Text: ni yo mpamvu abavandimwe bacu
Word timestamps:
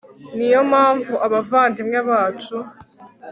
ni 0.35 0.47
yo 0.53 0.61
mpamvu 0.71 1.13
abavandimwe 1.25 1.99
bacu 2.09 2.55